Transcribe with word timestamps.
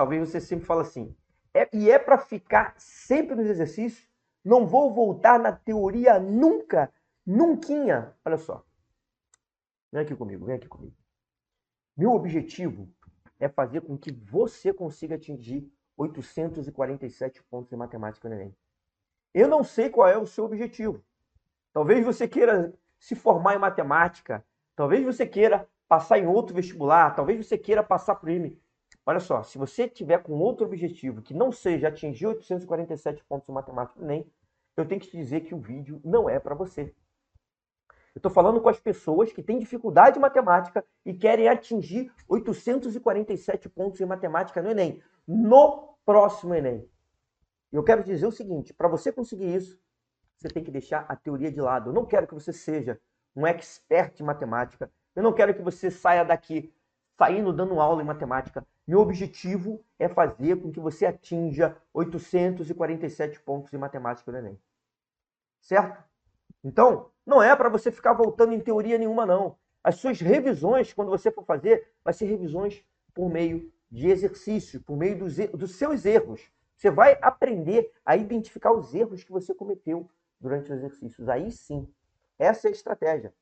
talvez 0.00 0.30
você 0.30 0.40
sempre 0.40 0.64
fala 0.64 0.80
assim, 0.80 1.14
é, 1.52 1.68
e 1.76 1.90
é 1.90 1.98
para 1.98 2.16
ficar 2.16 2.72
sempre 2.78 3.36
nos 3.36 3.46
exercícios? 3.46 4.08
Não 4.42 4.66
vou 4.66 4.94
voltar 4.94 5.38
na 5.38 5.52
teoria 5.52 6.18
nunca, 6.18 6.90
nunca. 7.26 8.16
Olha 8.24 8.38
só. 8.38 8.64
Vem 9.92 10.00
aqui 10.00 10.16
comigo, 10.16 10.46
vem 10.46 10.56
aqui 10.56 10.66
comigo. 10.66 10.96
Meu 11.94 12.12
objetivo 12.12 12.88
é 13.38 13.46
fazer 13.46 13.82
com 13.82 13.98
que 13.98 14.10
você 14.10 14.72
consiga 14.72 15.16
atingir 15.16 15.70
847 15.98 17.42
pontos 17.42 17.70
em 17.70 17.76
matemática 17.76 18.26
no 18.26 18.36
Enem. 18.36 18.56
Eu 19.34 19.48
não 19.48 19.62
sei 19.62 19.90
qual 19.90 20.08
é 20.08 20.16
o 20.16 20.24
seu 20.24 20.46
objetivo. 20.46 21.04
Talvez 21.74 22.02
você 22.06 22.26
queira 22.26 22.72
se 22.98 23.14
formar 23.14 23.54
em 23.54 23.58
matemática, 23.58 24.42
talvez 24.74 25.04
você 25.04 25.26
queira 25.26 25.68
passar 25.86 26.18
em 26.18 26.26
outro 26.26 26.54
vestibular, 26.54 27.14
talvez 27.14 27.46
você 27.46 27.58
queira 27.58 27.82
passar 27.82 28.14
por 28.14 28.30
ele. 28.30 28.58
Olha 29.06 29.20
só, 29.20 29.42
se 29.42 29.58
você 29.58 29.88
tiver 29.88 30.22
com 30.22 30.32
outro 30.34 30.66
objetivo 30.66 31.22
que 31.22 31.34
não 31.34 31.50
seja 31.50 31.88
atingir 31.88 32.26
847 32.26 33.24
pontos 33.24 33.48
em 33.48 33.52
matemática 33.52 33.98
no 33.98 34.06
Enem, 34.06 34.30
eu 34.76 34.86
tenho 34.86 35.00
que 35.00 35.08
te 35.08 35.16
dizer 35.16 35.40
que 35.40 35.54
o 35.54 35.58
vídeo 35.58 36.00
não 36.04 36.28
é 36.28 36.38
para 36.38 36.54
você. 36.54 36.94
Eu 38.14 38.18
estou 38.18 38.30
falando 38.30 38.60
com 38.60 38.68
as 38.68 38.80
pessoas 38.80 39.32
que 39.32 39.42
têm 39.42 39.58
dificuldade 39.58 40.18
em 40.18 40.20
matemática 40.20 40.84
e 41.04 41.14
querem 41.14 41.48
atingir 41.48 42.12
847 42.28 43.68
pontos 43.68 44.00
em 44.00 44.06
matemática 44.06 44.60
no 44.60 44.70
Enem, 44.70 45.02
no 45.26 45.94
próximo 46.04 46.54
Enem. 46.54 46.88
Eu 47.72 47.84
quero 47.84 48.02
dizer 48.02 48.26
o 48.26 48.32
seguinte: 48.32 48.74
para 48.74 48.88
você 48.88 49.12
conseguir 49.12 49.54
isso, 49.54 49.80
você 50.36 50.48
tem 50.48 50.64
que 50.64 50.70
deixar 50.70 51.04
a 51.08 51.14
teoria 51.14 51.52
de 51.52 51.60
lado. 51.60 51.90
Eu 51.90 51.94
não 51.94 52.04
quero 52.04 52.26
que 52.26 52.34
você 52.34 52.52
seja 52.52 53.00
um 53.34 53.46
expert 53.46 54.18
em 54.20 54.24
matemática. 54.24 54.90
Eu 55.14 55.22
não 55.22 55.32
quero 55.32 55.54
que 55.54 55.62
você 55.62 55.90
saia 55.90 56.24
daqui 56.24 56.72
saindo 57.20 57.52
dando 57.52 57.78
aula 57.78 58.02
em 58.02 58.06
matemática. 58.06 58.66
Meu 58.86 59.00
objetivo 59.00 59.84
é 59.98 60.08
fazer 60.08 60.56
com 60.56 60.72
que 60.72 60.80
você 60.80 61.04
atinja 61.04 61.76
847 61.92 63.38
pontos 63.40 63.70
em 63.74 63.76
matemática 63.76 64.32
no 64.32 64.38
Enem. 64.38 64.58
Certo? 65.60 66.02
Então, 66.64 67.10
não 67.26 67.42
é 67.42 67.54
para 67.54 67.68
você 67.68 67.92
ficar 67.92 68.14
voltando 68.14 68.54
em 68.54 68.60
teoria 68.60 68.96
nenhuma, 68.96 69.26
não. 69.26 69.58
As 69.84 69.96
suas 69.96 70.18
revisões, 70.18 70.94
quando 70.94 71.10
você 71.10 71.30
for 71.30 71.44
fazer, 71.44 71.92
vai 72.02 72.14
ser 72.14 72.24
revisões 72.24 72.82
por 73.12 73.28
meio 73.28 73.70
de 73.90 74.08
exercício, 74.08 74.80
por 74.80 74.96
meio 74.96 75.18
dos, 75.18 75.36
dos 75.36 75.76
seus 75.76 76.06
erros. 76.06 76.50
Você 76.74 76.90
vai 76.90 77.18
aprender 77.20 77.92
a 78.02 78.16
identificar 78.16 78.72
os 78.72 78.94
erros 78.94 79.22
que 79.22 79.30
você 79.30 79.54
cometeu 79.54 80.08
durante 80.40 80.72
os 80.72 80.78
exercícios. 80.78 81.28
Aí 81.28 81.50
sim, 81.50 81.86
essa 82.38 82.66
é 82.66 82.70
a 82.70 82.72
estratégia. 82.72 83.34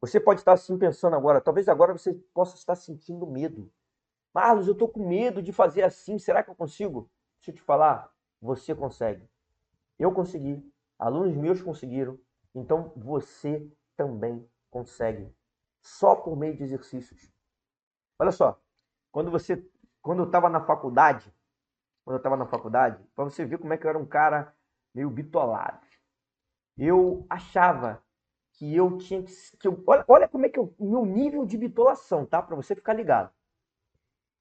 Você 0.00 0.20
pode 0.20 0.40
estar 0.40 0.52
assim 0.52 0.78
pensando 0.78 1.16
agora, 1.16 1.40
talvez 1.40 1.68
agora 1.68 1.92
você 1.92 2.14
possa 2.32 2.56
estar 2.56 2.76
sentindo 2.76 3.26
medo. 3.26 3.70
Marlos, 4.32 4.66
eu 4.66 4.72
estou 4.72 4.88
com 4.88 5.06
medo 5.06 5.42
de 5.42 5.52
fazer 5.52 5.82
assim, 5.82 6.18
será 6.18 6.42
que 6.42 6.50
eu 6.50 6.54
consigo? 6.54 7.10
Deixa 7.38 7.50
eu 7.50 7.54
te 7.54 7.62
falar, 7.62 8.12
você 8.40 8.74
consegue. 8.74 9.28
Eu 9.98 10.12
consegui, 10.12 10.64
alunos 10.98 11.36
meus 11.36 11.60
conseguiram, 11.60 12.18
então 12.54 12.92
você 12.96 13.68
também 13.96 14.48
consegue. 14.70 15.34
Só 15.80 16.14
por 16.14 16.36
meio 16.36 16.56
de 16.56 16.62
exercícios. 16.62 17.32
Olha 18.18 18.30
só, 18.30 18.60
quando 19.10 19.30
você, 19.30 19.64
quando 20.00 20.20
eu 20.20 20.26
estava 20.26 20.48
na 20.48 20.60
faculdade, 20.60 21.32
quando 22.04 22.14
eu 22.14 22.18
estava 22.18 22.36
na 22.36 22.46
faculdade, 22.46 23.02
para 23.14 23.24
você 23.24 23.44
ver 23.44 23.58
como 23.58 23.72
é 23.72 23.76
que 23.76 23.84
eu 23.84 23.90
era 23.90 23.98
um 23.98 24.06
cara 24.06 24.54
meio 24.94 25.10
bitolado. 25.10 25.86
Eu 26.76 27.26
achava 27.28 28.02
que 28.58 28.74
eu 28.74 28.98
tinha 28.98 29.22
que, 29.22 29.32
que 29.56 29.68
eu, 29.68 29.82
olha, 29.86 30.04
olha 30.08 30.28
como 30.28 30.44
é 30.44 30.48
que 30.48 30.58
o 30.58 30.74
meu 30.80 31.06
nível 31.06 31.46
de 31.46 31.56
bitolação, 31.56 32.26
tá? 32.26 32.42
Para 32.42 32.56
você 32.56 32.74
ficar 32.74 32.92
ligado. 32.92 33.32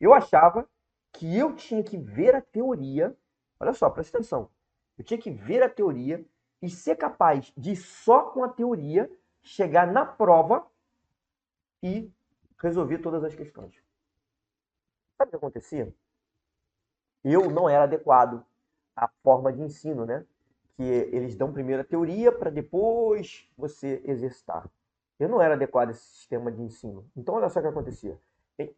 Eu 0.00 0.12
achava 0.12 0.68
que 1.12 1.38
eu 1.38 1.54
tinha 1.54 1.82
que 1.82 1.96
ver 1.96 2.34
a 2.34 2.42
teoria. 2.42 3.16
Olha 3.60 3.72
só, 3.72 3.88
presta 3.88 4.18
atenção. 4.18 4.50
Eu 4.98 5.04
tinha 5.04 5.18
que 5.18 5.30
ver 5.30 5.62
a 5.62 5.68
teoria 5.68 6.24
e 6.60 6.68
ser 6.68 6.96
capaz 6.96 7.52
de 7.56 7.76
só 7.76 8.30
com 8.30 8.42
a 8.42 8.48
teoria 8.48 9.08
chegar 9.42 9.86
na 9.86 10.04
prova 10.04 10.66
e 11.80 12.10
resolver 12.58 12.98
todas 12.98 13.22
as 13.22 13.34
questões. 13.34 13.80
Sabe 15.16 15.28
o 15.28 15.30
que 15.30 15.36
acontecia? 15.36 15.94
Eu 17.22 17.48
não 17.48 17.68
era 17.68 17.84
adequado 17.84 18.44
à 18.96 19.06
forma 19.22 19.52
de 19.52 19.62
ensino, 19.62 20.04
né? 20.04 20.26
Que 20.80 20.84
eles 21.14 21.36
dão 21.36 21.52
primeiro 21.52 21.82
a 21.82 21.84
teoria 21.84 22.32
para 22.32 22.50
depois 22.50 23.46
você 23.56 24.00
exercitar. 24.04 24.66
Eu 25.18 25.28
não 25.28 25.42
era 25.42 25.54
adequado 25.54 25.88
a 25.88 25.90
esse 25.90 26.06
sistema 26.06 26.50
de 26.50 26.62
ensino. 26.62 27.06
Então, 27.14 27.34
olha 27.34 27.50
só 27.50 27.58
o 27.58 27.62
que 27.62 27.68
acontecia. 27.68 28.18
Em... 28.58 28.74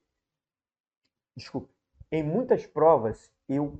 Desculpe. 1.37 1.73
Em 2.11 2.23
muitas 2.23 2.67
provas, 2.67 3.33
eu 3.49 3.79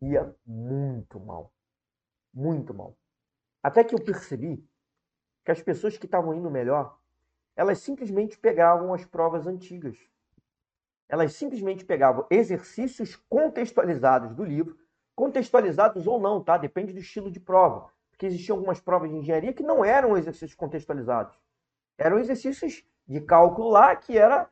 ia 0.00 0.34
muito 0.46 1.20
mal 1.20 1.52
muito 2.32 2.72
mal. 2.72 2.96
Até 3.62 3.84
que 3.84 3.94
eu 3.94 4.02
percebi 4.02 4.64
que 5.44 5.50
as 5.50 5.62
pessoas 5.62 5.98
que 5.98 6.06
estavam 6.06 6.34
indo 6.34 6.50
melhor, 6.50 6.98
elas 7.54 7.78
simplesmente 7.78 8.38
pegavam 8.38 8.94
as 8.94 9.04
provas 9.04 9.46
antigas. 9.46 9.98
Elas 11.08 11.34
simplesmente 11.34 11.84
pegavam 11.84 12.26
exercícios 12.30 13.16
contextualizados 13.28 14.34
do 14.34 14.44
livro, 14.44 14.78
contextualizados 15.22 16.04
ou 16.08 16.20
não, 16.20 16.42
tá? 16.42 16.58
Depende 16.58 16.92
do 16.92 16.98
estilo 16.98 17.30
de 17.30 17.38
prova. 17.38 17.88
Porque 18.10 18.26
existiam 18.26 18.56
algumas 18.56 18.80
provas 18.80 19.08
de 19.08 19.16
engenharia 19.16 19.52
que 19.52 19.62
não 19.62 19.84
eram 19.84 20.16
exercícios 20.16 20.56
contextualizados. 20.56 21.38
Eram 21.96 22.18
exercícios 22.18 22.84
de 23.06 23.20
cálculo 23.20 23.70
lá 23.70 23.94
que 23.94 24.18
era 24.18 24.50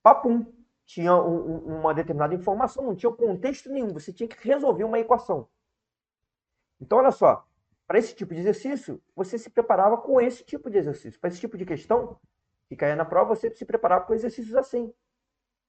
papum. 0.00 0.46
Tinha 0.84 1.12
um, 1.16 1.56
um, 1.56 1.80
uma 1.80 1.92
determinada 1.92 2.36
informação, 2.36 2.84
não 2.84 2.94
tinha 2.94 3.10
contexto 3.10 3.68
nenhum. 3.68 3.92
Você 3.92 4.12
tinha 4.12 4.28
que 4.28 4.36
resolver 4.46 4.84
uma 4.84 5.00
equação. 5.00 5.48
Então, 6.80 6.98
olha 6.98 7.10
só, 7.10 7.44
para 7.84 7.98
esse 7.98 8.14
tipo 8.14 8.32
de 8.32 8.40
exercício, 8.42 9.02
você 9.16 9.36
se 9.36 9.50
preparava 9.50 9.98
com 9.98 10.20
esse 10.20 10.44
tipo 10.44 10.70
de 10.70 10.78
exercício. 10.78 11.18
Para 11.18 11.30
esse 11.30 11.40
tipo 11.40 11.58
de 11.58 11.64
questão 11.64 12.16
que 12.68 12.76
caía 12.76 12.94
na 12.94 13.04
prova, 13.04 13.34
você 13.34 13.50
se 13.50 13.64
preparava 13.64 14.04
com 14.04 14.14
exercícios 14.14 14.54
assim. 14.54 14.94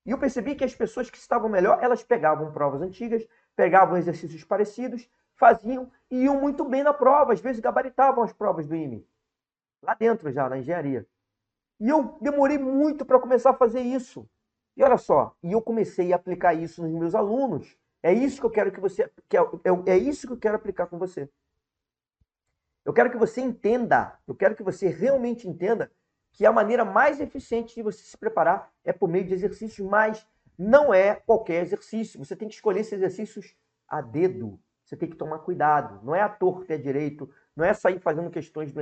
E 0.06 0.12
eu 0.12 0.18
percebi 0.18 0.56
que 0.56 0.64
as 0.64 0.75
pessoas 0.75 1.09
que 1.09 1.18
estavam 1.18 1.50
melhor, 1.50 1.80
elas 1.81 2.03
pegavam 2.03 2.52
provas 2.52 2.81
antigas, 2.81 3.25
pegavam 3.56 3.97
exercícios 3.97 4.44
parecidos, 4.44 5.09
faziam 5.36 5.91
e 6.12 6.24
iam 6.24 6.40
muito 6.40 6.66
bem 6.66 6.84
na 6.84 6.94
prova. 6.94 7.34
Às 7.34 7.40
vezes 7.40 7.62
gabaritavam 7.62 8.24
as 8.24 8.34
provas 8.34 8.68
do 8.68 8.75
IME. 8.75 9.08
Lá 9.81 9.94
dentro 9.94 10.31
já, 10.31 10.50
na 10.50 10.58
engenharia. 10.58 11.08
E 11.80 11.90
eu 11.90 12.18
demorei 12.22 12.58
muito 12.58 13.06
para 13.06 13.19
começar 13.19 13.52
a 13.52 13.56
fazer 13.56 13.81
isso. 13.81 14.28
E 14.75 14.84
olha 14.84 14.97
só, 14.97 15.36
e 15.44 15.52
eu 15.52 15.62
comecei 15.62 16.12
a 16.12 16.16
aplicar 16.16 16.53
isso 16.53 16.81
nos 16.81 16.92
meus 16.92 17.16
alunos. 17.16 17.78
É 18.02 18.12
isso 18.12 18.40
que 18.40 18.46
eu 18.46 18.52
quero 18.52 18.72
que 18.72 18.80
você. 18.80 19.09
Que 19.30 19.38
é, 19.38 19.42
é, 19.42 19.92
é 19.94 19.97
isso 19.97 20.28
que 20.28 20.34
eu 20.34 20.38
quero 20.38 20.56
aplicar 20.56 20.88
com 20.88 20.97
você. 20.97 21.30
Eu 22.86 22.92
quero 22.94 23.09
que 23.09 23.18
você 23.18 23.40
entenda, 23.40 24.19
eu 24.28 24.36
quero 24.36 24.56
que 24.56 24.63
você 24.63 24.90
realmente 24.90 25.47
entenda 25.47 25.90
que 26.33 26.45
a 26.45 26.51
maneira 26.51 26.83
mais 26.83 27.21
eficiente 27.21 27.75
de 27.75 27.83
você 27.83 28.03
se 28.03 28.17
preparar 28.17 28.71
é 28.83 28.91
por 28.91 29.07
meio 29.07 29.25
de 29.25 29.33
exercícios, 29.33 29.88
mas 29.88 30.27
não 30.57 30.94
é 30.94 31.16
qualquer 31.16 31.61
exercício. 31.61 32.19
Você 32.19 32.35
tem 32.35 32.47
que 32.47 32.55
escolher 32.55 32.81
esses 32.81 32.94
exercícios 32.94 33.55
a 33.88 34.01
dedo. 34.01 34.59
Você 34.83 34.97
tem 34.97 35.09
que 35.09 35.16
tomar 35.16 35.39
cuidado. 35.39 36.03
Não 36.03 36.13
é 36.13 36.21
a 36.21 36.29
torta 36.29 36.73
é 36.73 36.77
direito, 36.77 37.29
não 37.55 37.63
é 37.63 37.73
sair 37.73 37.99
fazendo 37.99 38.29
questões 38.31 38.71
do 38.71 38.81